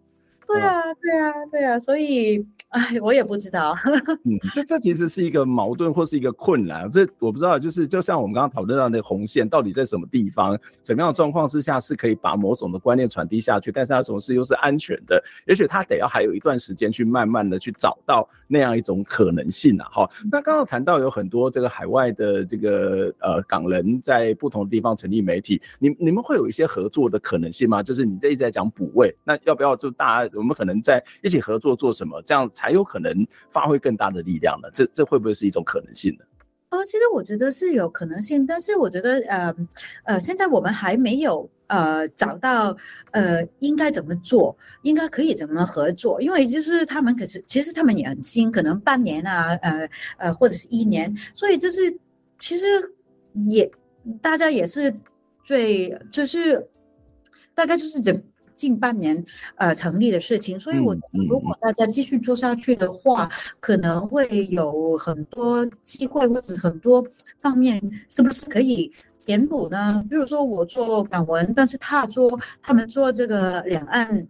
[0.47, 2.43] 对啊，对啊，对啊，所以。
[2.75, 3.73] 哎，我也不知道。
[4.27, 6.91] 嗯，这这其实是一个矛盾或是一个困难。
[6.91, 15.23] 这我不知道，就是就像我们刚刚讨论到那个红线到底在什么地方，怎么样的状况之下是可以把某种的观念传递下去，但是它总是又是安全的。
[15.47, 19.87] 也许它得要还有一段时间去慢慢的去找到那样一种可能性啊。
[19.93, 27.81] 哈，那刚刚谈到有很多这个海外的这个呃港人在不同的地方成立媒体，你你们会有一些合作的可能性吗？
[27.81, 32.21] 就是你这一直在讲补位，那要不要就大家我们可能在一起合作做什么？
[32.23, 32.64] 这样才。
[32.65, 33.13] 还有可能
[33.51, 34.67] 发挥更大的力量呢？
[34.73, 36.25] 这这会不会是一种可能性呢？
[36.69, 39.55] 呃，其实我觉得是有可能性，但是我觉得呃
[40.05, 42.75] 呃，现在我们还没有呃找到
[43.11, 51.95] 呃应该怎么做，应该可以怎么合作，因为就是他们可是其实他们也很新，可能半年啊，呃呃或者是一年，所以就是
[52.39, 52.65] 其实
[53.51, 53.71] 也
[54.23, 54.91] 大家也是
[55.43, 56.67] 最就是
[57.53, 58.11] 大概就是这。
[58.55, 59.23] 近半年，
[59.57, 60.95] 呃，成立的事情，所以我
[61.29, 67.05] 如果大家继续做下去的话，可能会有很多机会或者很多
[67.41, 70.03] 方面，是不是可以填补呢？
[70.09, 74.27] 比如说我做港文，但是他做他们做这个两岸。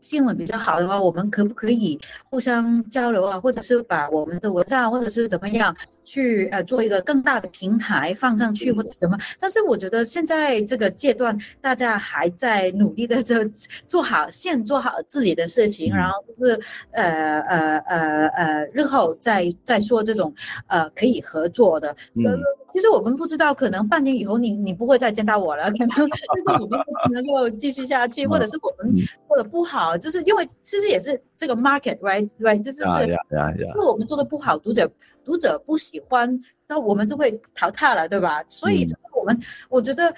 [0.00, 1.96] 新闻比较好的话，我们可不可以
[2.28, 3.38] 互相交流啊？
[3.38, 5.72] 或者是把我们的文章，或者是怎么样
[6.04, 9.16] 去呃做一个更大的平台放上去，或者什么？
[9.38, 13.44] 但是我觉得现在这个阶段，大家还在努力的这
[13.86, 16.60] 做好，先做好自己的事情，然后就是
[16.92, 20.34] 呃呃呃呃，日后再再说这种
[20.66, 21.88] 呃可以合作的。
[22.24, 22.36] 呃，
[22.72, 26.12] 其实我们不知道，可能半年以后你你不会再见到我了，可能 就是
[26.60, 28.94] 我们不能够继续下去，或者是我们
[29.28, 29.96] 做的不好。
[29.96, 33.16] 就是因为其实也是这个 market，right，right，right，就是这个，
[33.58, 34.90] 因为我们做的不好，读者
[35.24, 38.42] 读者不喜欢，那我们就会淘汰了，对吧？
[38.48, 40.14] 所以我们我觉得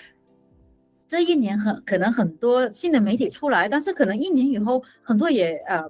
[1.06, 5.84] 这一年很可能很多新的媒体出来，但是可能一年以后很多也呃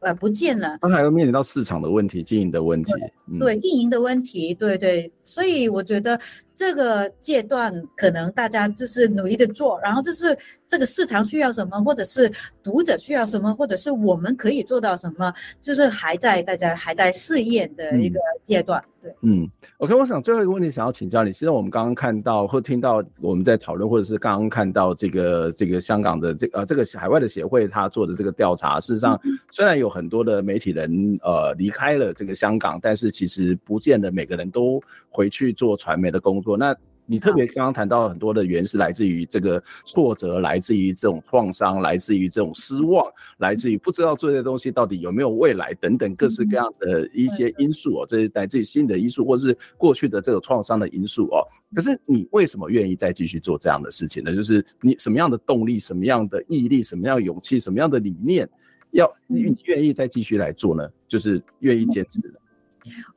[0.00, 0.78] 呃不见了。
[0.80, 6.18] 刚才又面临到市场的问题、经营的问题，对，对经营的问题，对对，所以我觉得
[6.54, 10.36] 这个阶段可能大家就是努力的做，然后就是
[10.66, 12.30] 这个市场需要什么，或者是
[12.62, 18.82] 读者需要什么，或者是我们可以做到什么，就是还在大家还在试验的一个阶段。
[18.82, 29.18] 嗯、对，嗯，OK，我想最后一个问题想要请教你，其实我们刚刚看到或听到我们在讨论，或者是刚刚看到这个这个香港的这个、呃这个海外的协会他做的这个调查，事实上
[29.50, 34.80] 虽然有很多的媒体人呃离开了这个香港，但是其实不见得每个人都
[35.10, 36.41] 回去做传媒的工作。
[36.56, 36.74] 那
[37.04, 43.04] 你特别刚刚谈到很多的原因是来自于这个挫折，来自于这种创伤，来自于这种失望，
[43.38, 51.42] 来自于不知道做这些东西到底有没有未来等等各式各样的一些因素哦，这是来自于新的因素，或是过去的这个创伤的因素哦。
[51.74, 54.34] 可是你为什么愿意再继续做这样的事情呢？
[54.34, 58.48] 就是你什么样的动力，什么样的毅力，什么样的勇气，什么样的理念，
[58.92, 60.88] 要你你愿意再继续来做呢？
[61.08, 62.30] 就是愿意坚持的。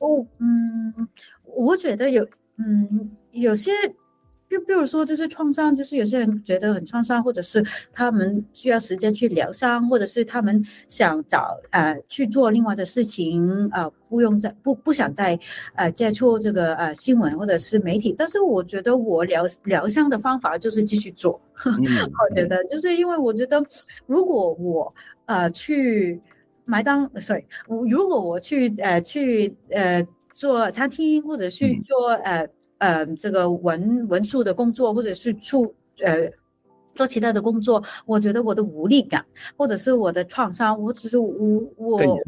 [0.00, 1.08] 哦，嗯，
[1.44, 2.26] 我觉得有。
[2.58, 3.70] 嗯，有些，
[4.48, 15.38] 就比如说，就是创伤，就是有些人觉得很创伤，或者是他们需要时间去疗伤，或者是他们想找呃去做另外的事情，呃，不用再不不想再
[15.74, 18.14] 呃接触这个呃新闻或者是媒体。
[18.16, 21.38] 但是我觉得我疗疗伤的方法就是继续做。
[21.66, 23.62] 嗯、我觉得就是因为我觉得，
[24.06, 24.94] 如果我
[25.26, 26.18] 呃去
[26.64, 27.44] 麦当，sorry，
[27.90, 30.06] 如果我去呃去呃。
[30.36, 35.74] 做餐厅，或者去做呃呃这个文文书的工作，或者是处
[36.04, 36.30] 呃
[36.94, 39.24] 做其他的工作，我觉得我的无力感，
[39.56, 42.18] 或者是我的创伤，我只是我我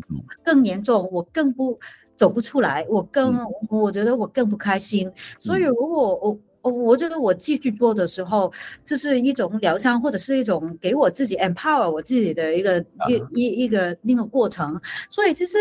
[0.43, 1.79] 更严重，我更不
[2.15, 5.13] 走不出来，我更、嗯、我觉得我更不开心。
[5.39, 8.51] 所以如果我我我觉得我继续做的时候，
[8.83, 14.81] 这、就是一种疗伤，或者是一种给我自己 empower 我自己的一个、啊、一一一个那个过程。
[15.11, 15.59] 所以其实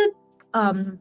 [0.51, 0.97] 嗯。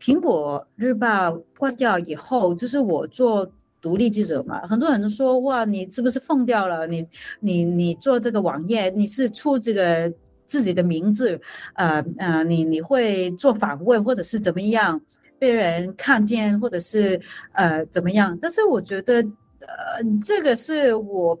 [0.00, 4.66] 苹果日报关掉以后，就是我做独立记者嘛。
[4.66, 6.86] 很多人都说：“哇，你是不是疯掉了？
[6.86, 7.06] 你、
[7.40, 10.12] 你、你做这个网页，你是出这个
[10.44, 11.40] 自己的名字，
[11.74, 15.00] 呃呃，你你会做访问或者是怎么样
[15.38, 17.20] 被人看见，或者是
[17.52, 19.14] 呃怎么样？”但是我觉得，
[19.60, 21.38] 呃，这个是我。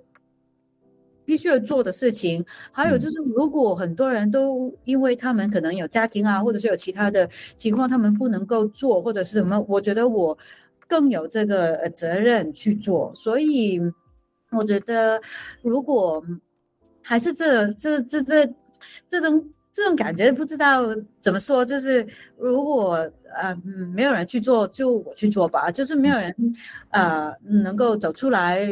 [1.26, 10.38] 必须要做的事情，还有就是，如果很多人都因为他们可能有家庭啊，或者是有其他的情况，他们不能够做，或者是什么，我觉得我
[10.86, 13.12] 更有这个责任去做。
[13.14, 13.80] 所以，
[14.52, 15.20] 我觉得
[15.62, 16.24] 如果
[17.02, 18.54] 还是这这这这
[19.08, 20.82] 这种这种感觉，不知道
[21.20, 22.06] 怎么说，就是
[22.38, 22.94] 如果
[23.34, 23.52] 呃
[23.92, 25.70] 没有人去做，就我去做吧。
[25.72, 26.34] 就是没有人
[26.90, 28.66] 呃能够走出来，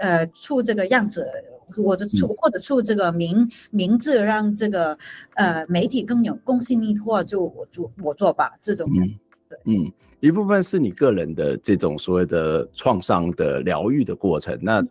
[0.00, 1.24] 呃出这个样子。
[1.74, 4.96] 或者出或者出这个名名字，让这个
[5.34, 14.84] 呃媒体更有公信力的话，就我做我做吧，这种嗯，对，嗯，一部分是你个人的这种所谓的创伤的疗愈的过程，那。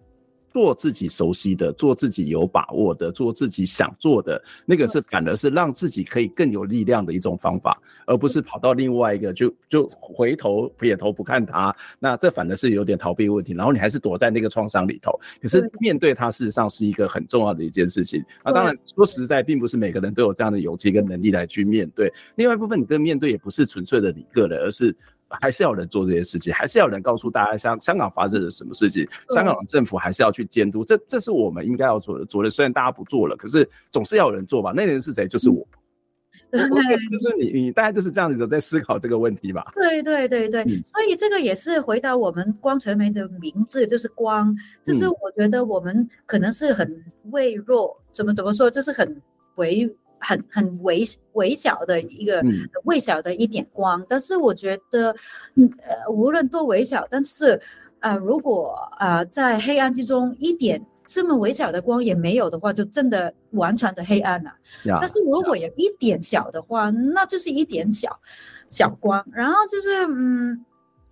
[0.52, 15.12] 做自己熟悉的，做自己有把握的，做自己想做的，那个是反而是让自己可以更有力量的一种方法，而不是跑到另外一个就就回头撇头不看他，那这反而是有点逃避问题，然后你还是躲在那个创伤里头。
[15.42, 18.24] 可是面对它，事实上是一个很重要的一件事情。
[18.44, 22.12] 那，当然说实在，并不是每个人都有这样的勇气跟能力来去面对。
[22.36, 24.96] 另外一部分，你的面对也不是纯粹的你个人，而是。
[25.30, 32.26] 还是要有人做这些事情，还是要有人告诉大家香香港发生了什么事情，香港政府还是要去监督，这这是我们应该要做的。
[32.26, 34.74] 做的虽然大家不做了，可是总是要有人做吧。
[34.76, 35.28] 那人是谁？
[35.28, 35.68] 就是我。
[36.52, 39.72] 对，就是你，你大概就是这样子的在思考这个问题吧。
[39.76, 49.20] 对对对对，嗯、所以这个也是回到我们光传媒的名字，就是光，就是我觉得我们可能是很微弱，怎么怎么说，就是很
[49.56, 49.90] 微。
[50.20, 51.04] 很很微
[51.34, 52.44] 微小的一个
[52.86, 55.16] 微小的一点光，嗯、但是我觉得，
[55.56, 57.60] 嗯呃，无论多微小，但是，
[58.00, 64.52] 呃，如果呃在黑暗之中一点这么微小的光也没有的话，就真的完全的黑暗了。
[65.00, 68.20] 但是如果有一点小的话那就是一点小
[68.68, 69.26] 小光。
[69.32, 70.66] 然后就是，嗯，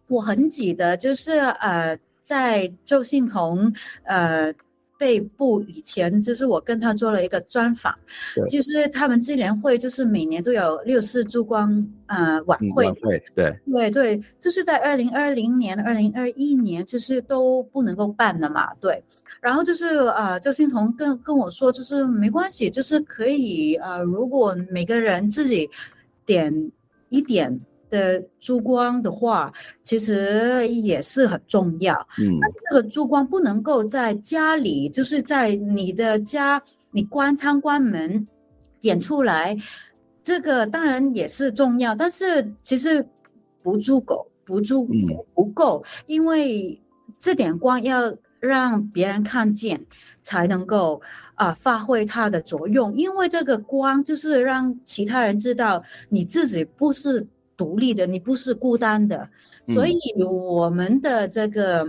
[0.08, 4.54] 我很记得，就是呃，在周信彤呃。
[4.98, 7.94] 被捕以前，就是我跟他做了一个专访，
[8.50, 19.04] 就是他们智联会，就是每年都有六四烛光呃晚会，晚会，对对对，就是在二零二零年、二零二一年，就是都不能够办了嘛，对。
[19.42, 25.70] 然后就是呃，周欣彤跟跟我说，就是没关系，就是可以呃，如果每个人自己
[26.26, 26.72] 点
[27.10, 27.60] 一点。
[27.90, 31.94] 的珠光的话，其实也是很重要。
[32.20, 36.62] 嗯，但是这个珠光不能够在家里，就是在你的家，
[36.92, 38.28] 你关窗关门
[38.82, 39.58] 点出来，
[40.24, 43.06] 这个当然也是重要，但是其实
[43.62, 44.88] 不足够，不足
[45.34, 46.80] 不够，因为
[47.18, 49.84] 这点光要让别人看见，
[50.22, 51.02] 才能够
[51.34, 52.96] 啊、呃、发挥它的作用。
[52.96, 57.26] 因为这个光就是让其他人知道你自己不是
[57.58, 59.30] 独立的，你不是孤单的。
[59.68, 61.88] 所以我们的这个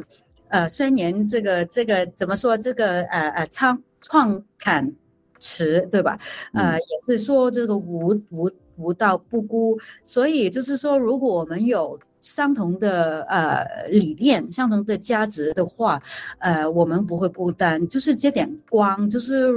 [0.49, 2.57] 呃宣言，这个这个怎么说？
[2.57, 4.91] 这个呃呃创创刊
[5.39, 6.19] 词对吧？
[6.55, 9.79] 呃，也是说这个无无无道不孤。
[10.05, 16.03] 所以就是说，如果我们有相同的呃理念、相同的价值的话，
[16.39, 17.87] 呃，我们不会孤单。
[17.89, 19.53] 就是这点光，就是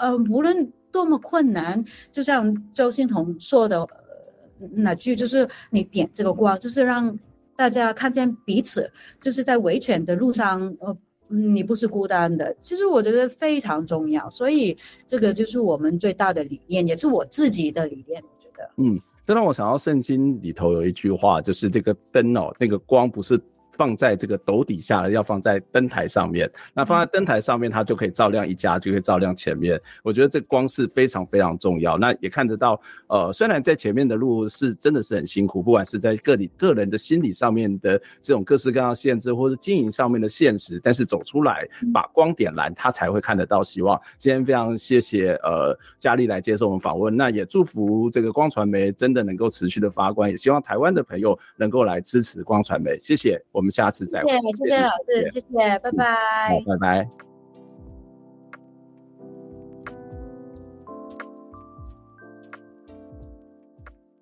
[0.00, 1.82] 呃，无论多么困难，
[2.12, 3.86] 就像周欣彤说的
[4.58, 7.18] 那句，就是你点这个光，就是让。
[7.56, 8.90] 大家看见彼此，
[9.20, 10.96] 就是在维权的路上，呃，
[11.28, 12.52] 你不是孤单的。
[12.60, 14.76] 其实我觉得非常重要，所以
[15.06, 18.20] 这个就是我们最大的理念，也是我自己的理念。
[18.20, 23.40] 我觉得，嗯，这让我想到圣经里头有一句话，就是这个灯哦，那个光不是。
[23.76, 26.50] 放在这个斗底下，要放在灯台上面。
[26.72, 29.80] 那放在灯台上面，它就可以照亮一家，就可以照亮前面。
[30.02, 31.98] 我觉得这光是非常非常重要。
[31.98, 44.00] 那也看得到，呃，虽然在前面的路是真的是很辛苦，不管是在个体个人的心理上面的这种各式各样的限制，或是经营上面的现实，但是走出来把光点燃，他才会看得到希望。
[44.18, 47.16] 今天非常谢谢呃佳丽来接受我们访问。
[47.16, 52.96] 那也祝福这个光传媒真的能够持续的发光，也希望台湾的朋友能够来支持光传媒。
[53.00, 53.63] 谢谢我。
[53.64, 54.28] 我们下次再会。
[54.28, 56.04] 谢谢，谢谢老师，谢谢，拜拜。
[56.50, 57.08] 好，拜拜。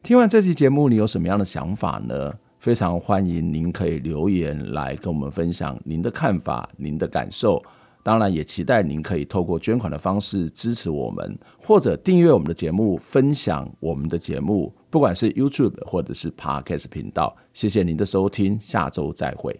[0.01, 2.32] 听完这期节目，你有什么样的想法呢？
[2.61, 7.61] 非常欢迎您可以留言来跟我们分享您的看法、您的感受。
[8.05, 14.72] 当然，也期待您可以透过捐款的方式支持我们，或者订阅我们的节目，分享我们的节目。
[14.93, 19.59] 不管是 YouTube 或者是 Podcast 频道，谢谢您的收听，下周再会。